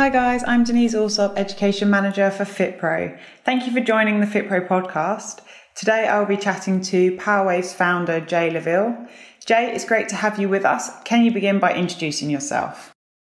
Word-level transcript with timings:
Hi 0.00 0.08
guys, 0.08 0.42
I'm 0.46 0.64
Denise 0.64 0.94
Alsop, 0.94 1.36
Education 1.36 1.90
Manager 1.90 2.30
for 2.30 2.44
FitPro. 2.44 3.18
Thank 3.44 3.66
you 3.66 3.72
for 3.74 3.80
joining 3.80 4.20
the 4.20 4.26
FitPro 4.26 4.66
podcast. 4.66 5.40
Today 5.74 6.08
I'll 6.08 6.24
be 6.24 6.38
chatting 6.38 6.80
to 6.84 7.18
PowerWave's 7.18 7.74
founder, 7.74 8.18
Jay 8.18 8.48
Laville. 8.48 9.10
Jay, 9.44 9.70
it's 9.74 9.84
great 9.84 10.08
to 10.08 10.16
have 10.16 10.38
you 10.38 10.48
with 10.48 10.64
us. 10.64 10.88
Can 11.04 11.22
you 11.22 11.30
begin 11.30 11.58
by 11.58 11.74
introducing 11.74 12.30
yourself? 12.30 12.94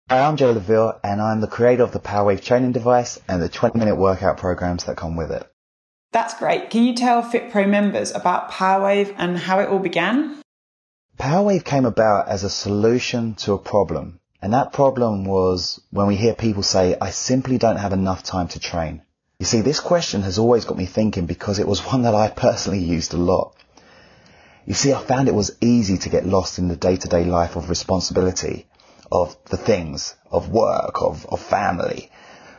Hi, 0.10 0.22
I'm 0.22 0.38
Jay 0.38 0.54
Laville 0.54 0.98
and 1.04 1.22
I'm 1.22 1.42
the 1.42 1.48
creator 1.48 1.84
of 1.84 1.92
the 1.92 2.00
PowerWave 2.00 2.42
training 2.42 2.72
device 2.72 3.20
and 3.28 3.42
the 3.42 3.50
20 3.50 3.78
minute 3.78 3.98
workout 3.98 4.38
programs 4.38 4.86
that 4.86 4.96
come 4.96 5.18
with 5.18 5.32
it. 5.32 5.46
That's 6.14 6.34
great. 6.34 6.70
Can 6.70 6.86
you 6.86 6.96
tell 6.96 7.24
FitPro 7.24 7.68
members 7.68 8.12
about 8.12 8.50
PowerWave 8.50 9.14
and 9.18 9.38
how 9.38 9.60
it 9.60 9.68
all 9.68 9.80
began? 9.80 10.40
PowerWave 11.20 11.66
came 11.66 11.84
about 11.84 12.30
as 12.30 12.46
a 12.46 12.50
solution 12.50 13.36
to 13.36 13.52
a 13.52 13.58
problem. 13.60 14.22
And 14.44 14.52
that 14.52 14.74
problem 14.74 15.24
was 15.24 15.80
when 15.90 16.08
we 16.08 16.18
hear 16.18 16.34
people 16.34 16.64
say, 16.64 16.98
I 17.00 17.12
simply 17.12 17.58
don't 17.58 17.78
have 17.78 17.94
enough 17.94 18.24
time 18.24 18.50
to 18.50 18.60
train. 18.60 19.02
You 19.40 19.46
see, 19.46 19.62
this 19.62 19.80
question 19.80 20.22
has 20.24 20.38
always 20.38 20.66
got 20.66 20.78
me 20.78 20.86
thinking 20.86 21.28
because 21.28 21.60
it 21.60 21.68
was 21.68 21.80
one 21.94 22.02
that 22.02 22.14
I 22.14 22.28
personally 22.28 22.84
used 22.84 23.14
a 23.14 23.18
lot. 23.32 23.56
You 24.66 24.74
see, 24.74 24.92
I 24.92 25.02
found 25.02 25.30
it 25.30 25.34
was 25.34 25.56
easy 25.62 25.98
to 26.00 26.10
get 26.10 26.26
lost 26.26 26.60
in 26.60 26.68
the 26.68 26.76
day-to-day 26.76 27.24
life 27.24 27.56
of 27.56 27.70
responsibility, 27.70 28.68
of 29.10 29.38
the 29.46 29.56
things, 29.56 30.14
of 30.30 30.50
work, 30.50 31.02
of, 31.02 31.26
of 31.28 31.40
family, 31.40 32.12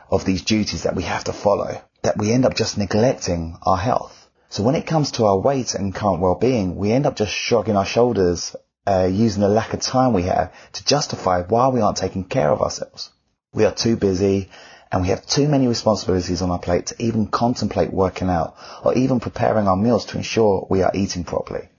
of 0.09 0.25
these 0.25 0.41
duties 0.41 0.83
that 0.83 0.95
we 0.95 1.03
have 1.03 1.25
to 1.25 1.33
follow, 1.33 1.79
that 2.01 2.17
we 2.17 2.31
end 2.31 2.47
up 2.47 2.55
just 2.55 2.79
neglecting 2.79 3.59
our 3.61 3.77
health. 3.77 4.27
So 4.49 4.63
when 4.63 4.73
it 4.73 4.87
comes 4.87 5.11
to 5.11 5.25
our 5.25 5.37
weight 5.37 5.75
and 5.75 5.93
current 5.93 6.19
well-being, 6.19 6.77
we 6.77 6.91
end 6.91 7.05
up 7.05 7.15
just 7.15 7.31
shrugging 7.31 7.75
our 7.75 7.85
shoulders 7.85 8.55
uh, 8.87 9.09
using 9.11 9.41
the 9.41 9.49
lack 9.49 9.73
of 9.73 9.81
time 9.81 10.13
we 10.13 10.23
have 10.23 10.53
to 10.73 10.85
justify 10.85 11.41
why 11.41 11.67
we 11.69 11.81
aren't 11.81 11.97
taking 11.97 12.23
care 12.23 12.49
of 12.49 12.61
ourselves. 12.61 13.09
We 13.53 13.65
are 13.65 13.73
too 13.73 13.95
busy 13.95 14.49
and 14.91 15.01
we 15.01 15.09
have 15.09 15.25
too 15.25 15.47
many 15.47 15.67
responsibilities 15.67 16.41
on 16.41 16.51
our 16.51 16.59
plate 16.59 16.87
to 16.87 17.01
even 17.01 17.27
contemplate 17.27 17.91
working 17.91 18.29
out 18.29 18.55
or 18.83 18.93
even 18.93 19.19
preparing 19.19 19.67
our 19.67 19.75
meals 19.75 20.05
to 20.07 20.17
ensure 20.17 20.67
we 20.69 20.83
are 20.83 20.91
eating 20.93 21.23
properly. 21.23 21.69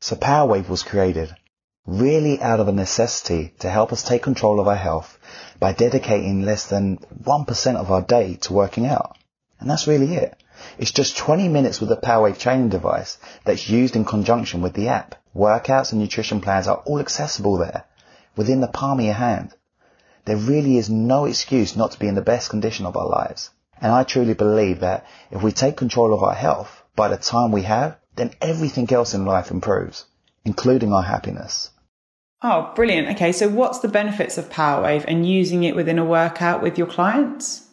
So 0.00 0.16
PowerWave 0.16 0.68
was 0.68 0.82
created 0.82 1.34
really 1.86 2.40
out 2.40 2.60
of 2.60 2.68
a 2.68 2.72
necessity 2.72 3.52
to 3.58 3.68
help 3.68 3.92
us 3.92 4.02
take 4.02 4.22
control 4.22 4.58
of 4.58 4.68
our 4.68 4.76
health 4.76 5.18
by 5.58 5.72
dedicating 5.72 6.42
less 6.42 6.66
than 6.66 6.98
1% 6.98 7.76
of 7.76 7.90
our 7.90 8.02
day 8.02 8.36
to 8.42 8.52
working 8.52 8.86
out. 8.86 9.16
And 9.60 9.68
that's 9.68 9.86
really 9.86 10.14
it. 10.14 10.42
It's 10.78 10.90
just 10.90 11.16
20 11.16 11.48
minutes 11.48 11.80
with 11.80 11.88
the 11.88 11.96
PowerWave 11.96 12.38
training 12.38 12.68
device 12.68 13.18
that's 13.44 13.68
used 13.68 13.96
in 13.96 14.04
conjunction 14.04 14.62
with 14.62 14.74
the 14.74 14.88
app. 14.88 15.14
Workouts 15.34 15.92
and 15.92 16.00
nutrition 16.00 16.40
plans 16.40 16.68
are 16.68 16.82
all 16.86 17.00
accessible 17.00 17.58
there, 17.58 17.84
within 18.36 18.60
the 18.60 18.68
palm 18.68 18.98
of 18.98 19.04
your 19.04 19.14
hand. 19.14 19.54
There 20.24 20.36
really 20.36 20.78
is 20.78 20.88
no 20.88 21.26
excuse 21.26 21.76
not 21.76 21.92
to 21.92 21.98
be 21.98 22.08
in 22.08 22.14
the 22.14 22.22
best 22.22 22.50
condition 22.50 22.86
of 22.86 22.96
our 22.96 23.08
lives. 23.08 23.50
And 23.80 23.92
I 23.92 24.04
truly 24.04 24.34
believe 24.34 24.80
that 24.80 25.04
if 25.30 25.42
we 25.42 25.52
take 25.52 25.76
control 25.76 26.14
of 26.14 26.22
our 26.22 26.34
health 26.34 26.82
by 26.96 27.08
the 27.08 27.16
time 27.16 27.52
we 27.52 27.62
have, 27.62 27.96
then 28.16 28.32
everything 28.40 28.90
else 28.92 29.14
in 29.14 29.24
life 29.24 29.50
improves, 29.50 30.04
including 30.44 30.92
our 30.92 31.02
happiness. 31.02 31.70
Oh, 32.42 32.72
brilliant. 32.74 33.08
Okay, 33.16 33.32
so 33.32 33.48
what's 33.48 33.80
the 33.80 33.88
benefits 33.88 34.38
of 34.38 34.50
PowerWave 34.50 35.04
and 35.08 35.26
using 35.26 35.64
it 35.64 35.74
within 35.74 35.98
a 35.98 36.04
workout 36.04 36.62
with 36.62 36.78
your 36.78 36.86
clients? 36.86 37.63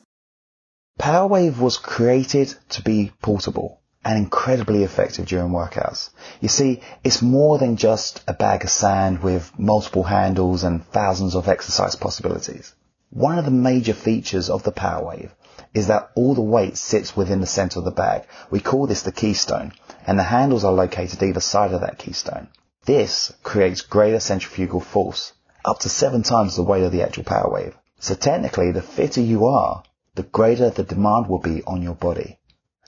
PowerWave 1.02 1.58
was 1.58 1.80
created 1.80 2.54
to 2.70 2.84
be 2.84 3.12
portable 3.24 3.80
and 4.06 4.20
incredibly 4.20 4.84
effective 4.84 5.26
during 5.26 5.52
workouts. 5.52 6.12
You 6.42 6.48
see, 6.48 6.82
it's 7.04 7.24
more 7.24 7.58
than 7.58 7.76
just 7.76 8.24
a 8.28 8.34
bag 8.34 8.64
of 8.64 8.70
sand 8.70 9.24
with 9.24 9.52
multiple 9.58 10.04
handles 10.04 10.64
and 10.64 10.86
thousands 10.86 11.34
of 11.34 11.48
exercise 11.48 11.96
possibilities. 11.96 12.76
One 13.10 13.40
of 13.40 13.46
the 13.46 13.50
major 13.52 13.96
features 13.96 14.48
of 14.48 14.62
the 14.62 14.72
PowerWave 14.72 15.32
is 15.74 15.88
that 15.88 16.12
all 16.14 16.36
the 16.36 16.42
weight 16.44 16.78
sits 16.78 17.18
within 17.18 17.42
the 17.42 17.48
center 17.48 17.80
of 17.80 17.86
the 17.86 17.90
bag. 17.90 18.28
We 18.52 18.60
call 18.60 18.86
this 18.86 19.02
the 19.02 19.12
keystone, 19.12 19.74
and 20.06 20.20
the 20.20 20.24
handles 20.24 20.64
are 20.64 20.72
located 20.72 21.24
either 21.24 21.40
side 21.40 21.74
of 21.74 21.82
that 21.82 21.98
keystone. 21.98 22.50
This 22.86 23.34
creates 23.42 23.82
greater 23.82 24.20
centrifugal 24.20 24.82
force, 24.82 25.34
up 25.66 25.80
to 25.80 25.90
seven 25.90 26.22
times 26.22 26.56
the 26.56 26.62
weight 26.62 26.84
of 26.84 26.92
the 26.92 27.02
actual 27.02 27.24
PowerWave. 27.24 27.74
So 28.00 28.14
technically, 28.14 28.72
the 28.72 28.84
fitter 28.84 29.22
you 29.22 29.48
are, 29.48 29.82
the 30.22 30.28
greater 30.28 30.70
the 30.70 30.84
demand 30.84 31.28
will 31.28 31.40
be 31.40 31.64
on 31.64 31.82
your 31.82 31.96
body. 31.96 32.38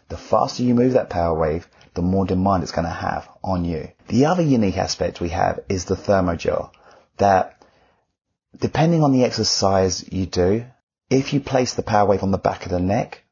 The 0.10 0.18
faster 0.18 0.62
you 0.62 0.76
move 0.76 0.94
that 0.94 1.10
power 1.10 1.34
wave, 1.36 1.68
the 1.96 2.04
more 2.04 2.28
demand 2.28 2.62
it's 2.62 2.72
going 2.72 2.86
to 2.86 2.92
have 2.92 3.28
on 3.44 3.66
you. 3.66 3.90
The 4.08 4.26
other 4.28 4.44
unique 4.44 4.78
aspect 4.78 5.20
we 5.20 5.30
have 5.30 5.60
is 5.68 5.86
the 5.86 5.96
thermogel 5.96 6.70
that 7.18 7.60
depending 8.60 9.02
on 9.02 9.14
the 9.14 9.24
exercise 9.24 10.06
you 10.12 10.28
do, 10.28 10.66
if 11.10 11.34
you 11.34 11.40
place 11.40 11.74
the 11.74 11.82
power 11.82 12.08
wave 12.08 12.22
on 12.22 12.30
the 12.30 12.38
back 12.38 12.68
of 12.68 12.72
the 12.72 12.80
neck, 12.80 13.24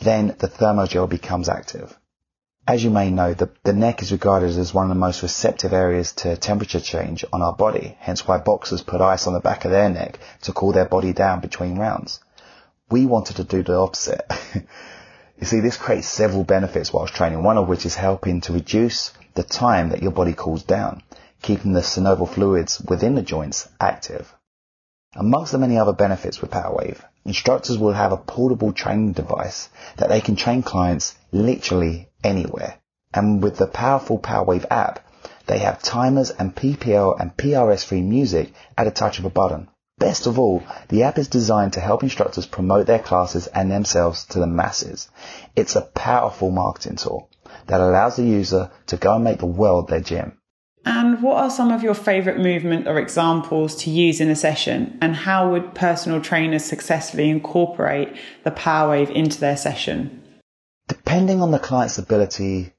then 0.00 0.36
the 0.38 0.48
thermogel 0.48 1.08
becomes 1.08 1.48
active. 1.48 1.98
As 2.68 2.84
you 2.84 2.90
may 2.90 3.08
know, 3.10 3.32
the, 3.32 3.48
the 3.62 3.72
neck 3.72 4.02
is 4.02 4.12
regarded 4.12 4.50
as 4.50 4.74
one 4.74 4.84
of 4.84 4.90
the 4.90 5.06
most 5.06 5.22
receptive 5.22 5.72
areas 5.72 6.12
to 6.20 6.36
temperature 6.36 6.80
change 6.80 7.24
on 7.32 7.40
our 7.40 7.54
body, 7.54 7.96
hence 8.00 8.28
why 8.28 8.36
boxers 8.36 8.82
put 8.82 9.00
ice 9.00 9.26
on 9.26 9.32
the 9.32 9.40
back 9.48 9.64
of 9.64 9.70
their 9.70 9.88
neck 9.88 10.18
to 10.42 10.52
cool 10.52 10.72
their 10.72 10.84
body 10.84 11.14
down 11.14 11.40
between 11.40 11.78
rounds. 11.78 12.20
We 12.88 13.04
wanted 13.04 13.36
to 13.36 13.44
do 13.44 13.62
the 13.64 13.76
opposite. 13.76 14.24
you 14.54 15.46
see, 15.46 15.60
this 15.60 15.76
creates 15.76 16.06
several 16.06 16.44
benefits 16.44 16.92
whilst 16.92 17.14
training, 17.14 17.42
one 17.42 17.58
of 17.58 17.66
which 17.66 17.84
is 17.84 17.96
helping 17.96 18.40
to 18.42 18.52
reduce 18.52 19.12
the 19.34 19.42
time 19.42 19.88
that 19.88 20.02
your 20.02 20.12
body 20.12 20.34
cools 20.36 20.62
down, 20.62 21.02
keeping 21.42 21.72
the 21.72 21.80
synovial 21.80 22.28
fluids 22.28 22.80
within 22.80 23.16
the 23.16 23.22
joints 23.22 23.68
active. 23.80 24.32
Amongst 25.16 25.52
the 25.52 25.58
many 25.58 25.78
other 25.78 25.92
benefits 25.92 26.40
with 26.40 26.50
PowerWave, 26.50 27.00
instructors 27.24 27.78
will 27.78 27.92
have 27.92 28.12
a 28.12 28.16
portable 28.16 28.72
training 28.72 29.12
device 29.12 29.68
that 29.96 30.08
they 30.08 30.20
can 30.20 30.36
train 30.36 30.62
clients 30.62 31.16
literally 31.32 32.08
anywhere. 32.22 32.78
And 33.12 33.42
with 33.42 33.56
the 33.56 33.66
powerful 33.66 34.18
PowerWave 34.18 34.66
app, 34.70 35.00
they 35.46 35.58
have 35.58 35.82
timers 35.82 36.30
and 36.30 36.54
PPL 36.54 37.18
and 37.18 37.36
PRS 37.36 37.84
free 37.84 38.02
music 38.02 38.52
at 38.76 38.86
a 38.86 38.90
touch 38.90 39.18
of 39.18 39.24
a 39.24 39.30
button. 39.30 39.68
Best 39.98 40.26
of 40.26 40.38
all, 40.38 40.62
the 40.88 41.04
app 41.04 41.16
is 41.16 41.28
designed 41.28 41.72
to 41.72 41.80
help 41.80 42.02
instructors 42.02 42.44
promote 42.44 42.86
their 42.86 42.98
classes 42.98 43.46
and 43.46 43.70
themselves 43.70 44.26
to 44.26 44.38
the 44.38 44.46
masses. 44.46 45.08
It's 45.56 45.74
a 45.74 45.80
powerful 45.80 46.50
marketing 46.50 46.96
tool 46.96 47.30
that 47.66 47.80
allows 47.80 48.16
the 48.16 48.24
user 48.24 48.70
to 48.88 48.96
go 48.98 49.14
and 49.14 49.24
make 49.24 49.38
the 49.38 49.46
world 49.46 49.88
their 49.88 50.00
gym. 50.00 50.38
And 50.84 51.22
what 51.22 51.38
are 51.38 51.50
some 51.50 51.72
of 51.72 51.82
your 51.82 51.94
favourite 51.94 52.38
movement 52.38 52.86
or 52.86 52.98
examples 52.98 53.74
to 53.82 53.90
use 53.90 54.20
in 54.20 54.28
a 54.28 54.36
session? 54.36 54.98
And 55.00 55.16
how 55.16 55.50
would 55.50 55.74
personal 55.74 56.20
trainers 56.20 56.64
successfully 56.64 57.30
incorporate 57.30 58.14
the 58.44 58.50
PowerWave 58.50 59.10
into 59.10 59.40
their 59.40 59.56
session? 59.56 60.22
Depending 60.88 61.40
on 61.40 61.50
the 61.50 61.58
client's 61.58 61.98
ability, 61.98 62.72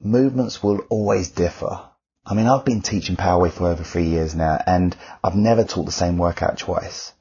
movements 0.00 0.62
will 0.62 0.80
always 0.90 1.30
differ. 1.30 1.88
I 2.26 2.32
mean, 2.32 2.46
I've 2.46 2.64
been 2.64 2.80
teaching 2.80 3.16
Powerwave 3.16 3.52
for 3.52 3.68
over 3.68 3.84
three 3.84 4.06
years 4.06 4.34
now, 4.34 4.58
and 4.66 4.96
I've 5.22 5.34
never 5.34 5.62
taught 5.62 5.84
the 5.84 5.92
same 5.92 6.16
workout 6.16 6.56
twice. 6.56 7.12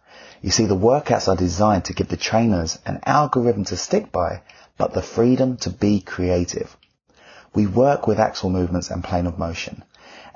You 0.41 0.49
see, 0.49 0.65
the 0.65 0.77
workouts 0.77 1.27
are 1.27 1.35
designed 1.35 1.85
to 1.85 1.93
give 1.93 2.07
the 2.07 2.15
trainers 2.15 2.79
an 2.85 3.01
algorithm 3.05 3.65
to 3.65 3.75
stick 3.75 4.13
by, 4.13 4.43
but 4.77 4.93
the 4.93 5.01
freedom 5.01 5.57
to 5.57 5.69
be 5.69 5.99
creative. 5.99 6.77
We 7.53 7.67
work 7.67 8.07
with 8.07 8.17
axial 8.17 8.49
movements 8.49 8.89
and 8.91 9.03
plane 9.03 9.27
of 9.27 9.37
motion, 9.37 9.83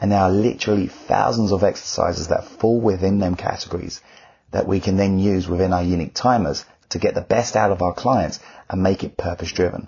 and 0.02 0.12
there 0.12 0.20
are 0.20 0.32
literally 0.32 0.88
thousands 0.88 1.54
of 1.54 1.64
exercises 1.64 2.28
that 2.28 2.44
fall 2.44 2.82
within 2.82 3.20
them 3.20 3.36
categories 3.36 4.02
that 4.52 4.68
we 4.68 4.82
can 4.82 4.98
then 4.98 5.18
use 5.18 5.48
within 5.48 5.72
our 5.72 5.84
unique 5.84 6.14
timers 6.14 6.66
to 6.90 7.00
get 7.00 7.16
the 7.16 7.22
best 7.22 7.56
out 7.56 7.72
of 7.72 7.82
our 7.82 7.94
clients 7.94 8.40
and 8.70 8.84
make 8.84 9.06
it 9.06 9.16
purpose 9.16 9.52
driven. 9.54 9.88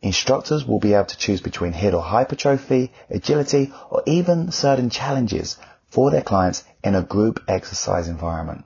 Instructors 0.00 0.64
will 0.64 0.78
be 0.78 0.94
able 0.94 1.06
to 1.06 1.18
choose 1.18 1.40
between 1.40 1.72
HIIT 1.72 1.92
or 1.92 2.02
hypertrophy, 2.02 2.92
agility, 3.10 3.72
or 3.90 4.02
even 4.06 4.52
certain 4.52 4.90
challenges 4.90 5.56
for 5.90 6.12
their 6.12 6.22
clients 6.22 6.62
in 6.84 6.94
a 6.94 7.02
group 7.02 7.42
exercise 7.48 8.06
environment. 8.06 8.64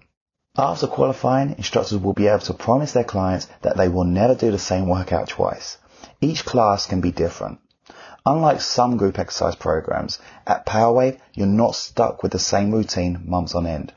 After 0.58 0.86
qualifying, 0.86 1.54
instructors 1.56 1.96
will 1.96 2.12
be 2.12 2.26
able 2.26 2.40
to 2.40 2.52
promise 2.52 2.92
their 2.92 3.04
clients 3.04 3.48
that 3.62 3.78
they 3.78 3.88
will 3.88 4.04
never 4.04 4.34
do 4.34 4.50
the 4.50 4.58
same 4.58 4.86
workout 4.86 5.28
twice. 5.28 5.78
Each 6.20 6.44
class 6.44 6.84
can 6.84 7.00
be 7.00 7.10
different. 7.10 7.60
Unlike 8.26 8.60
some 8.60 8.98
group 8.98 9.18
exercise 9.18 9.56
programs, 9.56 10.18
at 10.46 10.66
PowerWave, 10.66 11.18
you're 11.32 11.46
not 11.46 11.74
stuck 11.74 12.22
with 12.22 12.32
the 12.32 12.38
same 12.38 12.70
routine 12.70 13.22
months 13.24 13.54
on 13.54 13.66
end. 13.66 13.94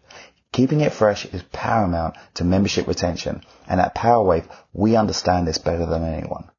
Keeping 0.54 0.80
it 0.80 0.94
fresh 0.94 1.26
is 1.26 1.44
paramount 1.52 2.16
to 2.36 2.46
membership 2.46 2.88
retention, 2.88 3.42
and 3.68 3.82
at 3.82 3.94
PowerWave, 3.94 4.46
we 4.72 4.96
understand 4.96 5.46
this 5.46 5.58
better 5.58 5.86
than 5.86 6.06
anyone. 6.06 6.50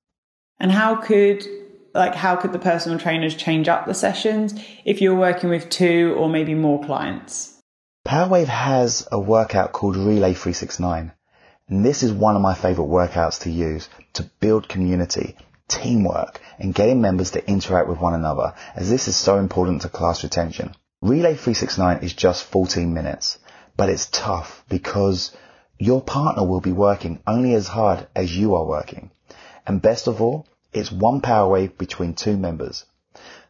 And 0.58 0.72
how 0.72 0.96
could 0.96 1.46
like 1.94 2.14
how 2.14 2.36
could 2.36 2.52
the 2.52 2.58
personal 2.58 2.98
trainers 2.98 3.34
change 3.34 3.68
up 3.68 3.86
the 3.86 3.94
sessions 3.94 4.54
if 4.84 5.00
you're 5.00 5.14
working 5.14 5.50
with 5.50 5.68
two 5.70 6.14
or 6.18 6.28
maybe 6.28 6.54
more 6.54 6.84
clients? 6.84 7.52
Powerwave 8.06 8.46
has 8.46 9.08
a 9.10 9.18
workout 9.18 9.72
called 9.72 9.96
Relay 9.96 10.34
369. 10.34 11.12
And 11.68 11.84
this 11.84 12.04
is 12.04 12.12
one 12.12 12.36
of 12.36 12.42
my 12.42 12.54
favorite 12.54 12.86
workouts 12.86 13.40
to 13.40 13.50
use 13.50 13.88
to 14.12 14.30
build 14.38 14.68
community, 14.68 15.36
teamwork, 15.68 16.40
and 16.58 16.74
getting 16.74 17.00
members 17.00 17.32
to 17.32 17.50
interact 17.50 17.88
with 17.88 17.98
one 17.98 18.14
another, 18.14 18.54
as 18.76 18.88
this 18.88 19.08
is 19.08 19.16
so 19.16 19.38
important 19.38 19.82
to 19.82 19.88
class 19.88 20.22
retention. 20.22 20.72
Relay 21.02 21.34
369 21.34 21.98
is 22.04 22.12
just 22.12 22.44
14 22.44 22.94
minutes, 22.94 23.38
but 23.76 23.88
it's 23.88 24.06
tough 24.06 24.64
because 24.68 25.36
your 25.78 26.00
partner 26.00 26.46
will 26.46 26.60
be 26.60 26.72
working 26.72 27.20
only 27.26 27.54
as 27.54 27.66
hard 27.66 28.06
as 28.14 28.34
you 28.34 28.54
are 28.54 28.64
working. 28.64 29.10
And 29.66 29.82
best 29.82 30.06
of 30.06 30.22
all, 30.22 30.46
it's 30.72 30.92
one 30.92 31.20
power 31.20 31.48
wave 31.48 31.76
between 31.76 32.14
two 32.14 32.36
members. 32.36 32.84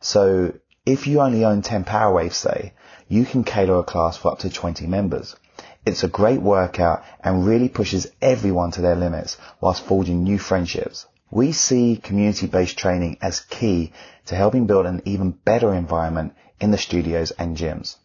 So 0.01 0.55
if 0.87 1.07
you 1.07 1.21
only 1.21 1.45
own 1.45 1.63
10 1.63 1.85
power 1.85 2.15
waves, 2.15 2.37
say, 2.37 2.73
you 3.09 3.25
can 3.25 3.45
cater 3.45 3.79
a 3.79 3.83
class 3.83 4.17
for 4.17 4.33
up 4.33 4.39
to 4.41 4.51
20 4.51 4.87
members. 4.87 5.37
It's 5.85 6.05
a 6.05 6.09
great 6.09 6.41
workout 6.41 7.05
and 7.23 7.47
really 7.47 7.69
pushes 7.69 8.07
everyone 8.21 8.71
to 8.73 8.81
their 8.81 8.97
limits 8.97 9.37
whilst 9.61 9.85
forging 9.85 10.25
new 10.25 10.39
friendships. 10.39 11.07
We 11.31 11.53
see 11.53 11.97
community-based 11.97 12.79
training 12.79 13.19
as 13.21 13.41
key 13.41 13.93
to 14.27 14.35
helping 14.35 14.67
build 14.67 14.87
an 14.87 15.03
even 15.05 15.31
better 15.31 15.75
environment 15.75 16.35
in 16.61 16.71
the 16.71 16.79
studios 16.79 17.31
and 17.33 17.57
gyms. 17.57 17.97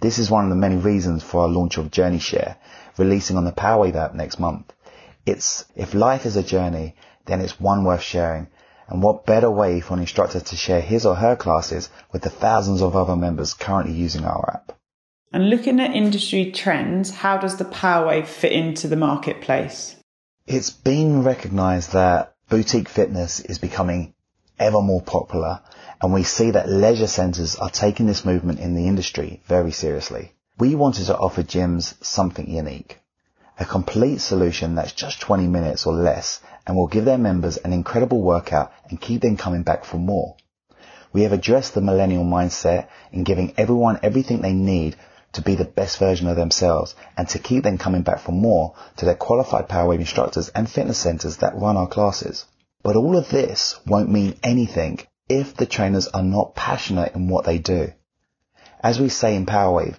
This 0.00 0.18
is 0.18 0.30
one 0.30 0.44
of 0.44 0.50
the 0.50 0.56
many 0.56 0.76
reasons 0.76 1.22
for 1.22 1.42
our 1.42 1.48
launch 1.48 1.78
of 1.78 1.90
Journey 1.90 2.18
Share, 2.18 2.56
releasing 2.98 3.36
on 3.36 3.44
the 3.44 3.52
Powerwave 3.52 3.94
app 3.94 4.14
next 4.14 4.38
month. 4.38 4.72
It's, 5.26 5.64
if 5.74 5.92
life 5.92 6.24
is 6.24 6.36
a 6.36 6.42
journey, 6.42 6.94
then 7.26 7.40
it's 7.40 7.60
one 7.60 7.84
worth 7.84 8.02
sharing. 8.02 8.46
And 8.88 9.02
what 9.02 9.26
better 9.26 9.50
way 9.50 9.80
for 9.80 9.94
an 9.94 10.00
instructor 10.00 10.38
to 10.38 10.56
share 10.56 10.80
his 10.80 11.04
or 11.04 11.16
her 11.16 11.34
classes 11.34 11.90
with 12.12 12.22
the 12.22 12.30
thousands 12.30 12.80
of 12.80 12.94
other 12.94 13.16
members 13.16 13.52
currently 13.52 13.94
using 13.94 14.24
our 14.24 14.48
app? 14.54 14.78
And 15.32 15.50
looking 15.50 15.80
at 15.80 15.94
industry 15.94 16.52
trends, 16.52 17.10
how 17.10 17.36
does 17.36 17.56
the 17.56 17.64
Powerwave 17.64 18.28
fit 18.28 18.52
into 18.52 18.86
the 18.86 18.96
marketplace? 18.96 19.96
It's 20.46 20.70
been 20.70 21.24
recognized 21.24 21.92
that 21.92 22.36
boutique 22.48 22.88
fitness 22.88 23.40
is 23.40 23.58
becoming 23.58 24.14
ever 24.58 24.80
more 24.80 25.02
popular 25.02 25.60
and 26.00 26.12
we 26.12 26.22
see 26.22 26.52
that 26.52 26.68
leisure 26.68 27.06
centers 27.06 27.56
are 27.56 27.70
taking 27.70 28.06
this 28.06 28.24
movement 28.24 28.60
in 28.60 28.74
the 28.74 28.86
industry 28.86 29.42
very 29.46 29.72
seriously. 29.72 30.32
We 30.58 30.74
wanted 30.74 31.06
to 31.06 31.18
offer 31.18 31.42
gyms 31.42 32.02
something 32.04 32.48
unique. 32.48 33.00
A 33.58 33.64
complete 33.64 34.20
solution 34.20 34.74
that's 34.74 34.92
just 34.92 35.20
20 35.20 35.46
minutes 35.46 35.86
or 35.86 35.94
less 35.94 36.40
and 36.66 36.76
will 36.76 36.88
give 36.88 37.04
their 37.04 37.18
members 37.18 37.56
an 37.56 37.72
incredible 37.72 38.20
workout 38.20 38.70
and 38.88 39.00
keep 39.00 39.22
them 39.22 39.36
coming 39.36 39.62
back 39.62 39.84
for 39.84 39.96
more. 39.96 40.36
We 41.12 41.22
have 41.22 41.32
addressed 41.32 41.74
the 41.74 41.80
millennial 41.80 42.24
mindset 42.24 42.88
in 43.12 43.24
giving 43.24 43.54
everyone 43.56 44.00
everything 44.02 44.42
they 44.42 44.52
need 44.52 44.96
to 45.32 45.42
be 45.42 45.54
the 45.54 45.64
best 45.64 45.98
version 45.98 46.28
of 46.28 46.36
themselves 46.36 46.94
and 47.16 47.28
to 47.30 47.38
keep 47.38 47.62
them 47.62 47.78
coming 47.78 48.02
back 48.02 48.20
for 48.20 48.32
more 48.32 48.74
to 48.96 49.06
their 49.06 49.14
qualified 49.14 49.68
powerwave 49.68 50.00
instructors 50.00 50.50
and 50.50 50.68
fitness 50.68 50.98
centers 50.98 51.38
that 51.38 51.56
run 51.56 51.76
our 51.76 51.88
classes. 51.88 52.44
But 52.82 52.96
all 52.96 53.16
of 53.16 53.30
this 53.30 53.78
won't 53.86 54.10
mean 54.10 54.38
anything 54.42 55.00
if 55.28 55.56
the 55.56 55.66
trainers 55.66 56.08
are 56.08 56.22
not 56.22 56.54
passionate 56.54 57.14
in 57.14 57.28
what 57.28 57.44
they 57.44 57.58
do. 57.58 57.92
As 58.80 59.00
we 59.00 59.08
say 59.08 59.34
in 59.34 59.46
Powerwave, 59.46 59.96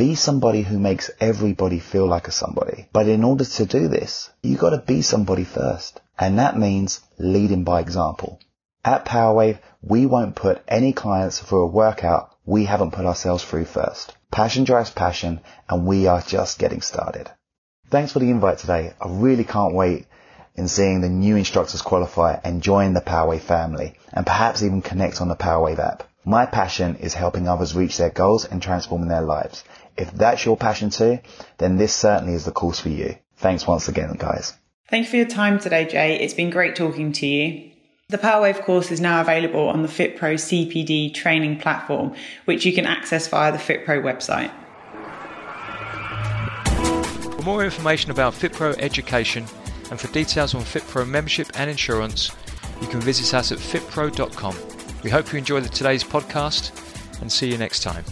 be 0.00 0.14
somebody 0.14 0.62
who 0.62 0.78
makes 0.78 1.10
everybody 1.20 1.78
feel 1.78 2.06
like 2.06 2.26
a 2.26 2.32
somebody. 2.32 2.88
But 2.90 3.06
in 3.06 3.22
order 3.22 3.44
to 3.44 3.66
do 3.66 3.88
this, 3.88 4.30
you 4.42 4.56
gotta 4.56 4.78
be 4.78 5.02
somebody 5.02 5.44
first. 5.44 6.00
And 6.18 6.38
that 6.38 6.56
means 6.56 7.00
leading 7.18 7.64
by 7.64 7.80
example. 7.80 8.40
At 8.82 9.04
Powerwave, 9.04 9.58
we 9.82 10.06
won't 10.06 10.36
put 10.36 10.62
any 10.66 10.94
clients 10.94 11.38
through 11.38 11.64
a 11.64 11.66
workout 11.66 12.34
we 12.46 12.64
haven't 12.64 12.92
put 12.92 13.04
ourselves 13.04 13.44
through 13.44 13.66
first. 13.66 14.16
Passion 14.30 14.64
drives 14.64 14.88
passion, 14.88 15.40
and 15.68 15.86
we 15.86 16.06
are 16.06 16.22
just 16.22 16.58
getting 16.58 16.80
started. 16.80 17.28
Thanks 17.90 18.12
for 18.12 18.20
the 18.20 18.30
invite 18.30 18.56
today. 18.56 18.94
I 18.98 19.06
really 19.06 19.44
can't 19.44 19.74
wait 19.74 20.06
in 20.54 20.68
seeing 20.68 21.02
the 21.02 21.10
new 21.10 21.36
instructors 21.36 21.82
qualify 21.82 22.38
and 22.42 22.62
join 22.62 22.94
the 22.94 23.02
Powerwave 23.02 23.42
family, 23.42 23.98
and 24.14 24.24
perhaps 24.24 24.62
even 24.62 24.80
connect 24.80 25.20
on 25.20 25.28
the 25.28 25.36
Powerwave 25.36 25.78
app. 25.78 26.04
My 26.24 26.44
passion 26.44 26.96
is 26.96 27.14
helping 27.14 27.48
others 27.48 27.74
reach 27.74 27.96
their 27.96 28.10
goals 28.10 28.44
and 28.44 28.60
transforming 28.60 29.08
their 29.08 29.22
lives. 29.22 29.64
If 30.00 30.12
that's 30.12 30.44
your 30.44 30.56
passion 30.56 30.90
too, 30.90 31.18
then 31.58 31.76
this 31.76 31.94
certainly 31.94 32.34
is 32.34 32.46
the 32.46 32.52
course 32.52 32.80
for 32.80 32.88
you. 32.88 33.16
Thanks 33.36 33.66
once 33.66 33.88
again, 33.88 34.14
guys. 34.18 34.54
Thank 34.88 35.04
you 35.04 35.10
for 35.10 35.16
your 35.16 35.26
time 35.26 35.58
today, 35.58 35.84
Jay. 35.84 36.18
It's 36.18 36.34
been 36.34 36.50
great 36.50 36.74
talking 36.74 37.12
to 37.12 37.26
you. 37.26 37.70
The 38.08 38.18
Powerwave 38.18 38.64
course 38.64 38.90
is 38.90 39.00
now 39.00 39.20
available 39.20 39.68
on 39.68 39.82
the 39.82 39.88
FitPro 39.88 40.34
CPD 40.34 41.14
training 41.14 41.60
platform, 41.60 42.14
which 42.46 42.64
you 42.64 42.72
can 42.72 42.86
access 42.86 43.28
via 43.28 43.52
the 43.52 43.58
FitPro 43.58 44.02
website. 44.02 44.50
For 47.34 47.42
more 47.42 47.64
information 47.64 48.10
about 48.10 48.32
FitPro 48.32 48.76
education 48.78 49.44
and 49.90 50.00
for 50.00 50.08
details 50.08 50.54
on 50.54 50.62
FitPro 50.62 51.06
membership 51.06 51.50
and 51.54 51.70
insurance, 51.70 52.32
you 52.80 52.88
can 52.88 53.00
visit 53.00 53.32
us 53.34 53.52
at 53.52 53.58
fitpro.com. 53.58 54.56
We 55.04 55.10
hope 55.10 55.32
you 55.32 55.38
enjoyed 55.38 55.70
today's 55.70 56.02
podcast 56.02 56.72
and 57.20 57.30
see 57.30 57.50
you 57.50 57.58
next 57.58 57.82
time. 57.82 58.04